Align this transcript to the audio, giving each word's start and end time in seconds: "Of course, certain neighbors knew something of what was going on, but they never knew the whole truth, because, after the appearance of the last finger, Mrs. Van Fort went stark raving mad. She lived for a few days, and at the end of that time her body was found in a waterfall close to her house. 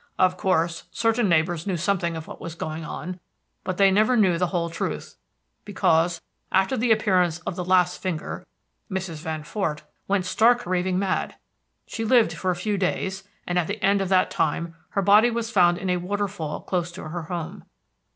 "Of 0.17 0.35
course, 0.35 0.85
certain 0.89 1.29
neighbors 1.29 1.67
knew 1.67 1.77
something 1.77 2.17
of 2.17 2.25
what 2.25 2.41
was 2.41 2.55
going 2.55 2.83
on, 2.83 3.19
but 3.63 3.77
they 3.77 3.91
never 3.91 4.17
knew 4.17 4.39
the 4.39 4.47
whole 4.47 4.67
truth, 4.71 5.15
because, 5.63 6.21
after 6.51 6.75
the 6.75 6.91
appearance 6.91 7.37
of 7.41 7.55
the 7.55 7.63
last 7.63 8.01
finger, 8.01 8.43
Mrs. 8.89 9.17
Van 9.21 9.43
Fort 9.43 9.83
went 10.07 10.25
stark 10.25 10.65
raving 10.65 10.97
mad. 10.97 11.35
She 11.85 12.03
lived 12.03 12.33
for 12.33 12.49
a 12.49 12.55
few 12.55 12.79
days, 12.79 13.25
and 13.45 13.59
at 13.59 13.67
the 13.67 13.79
end 13.85 14.01
of 14.01 14.09
that 14.09 14.31
time 14.31 14.73
her 14.89 15.03
body 15.03 15.29
was 15.29 15.51
found 15.51 15.77
in 15.77 15.91
a 15.91 15.97
waterfall 15.97 16.61
close 16.61 16.91
to 16.93 17.09
her 17.09 17.21
house. 17.25 17.61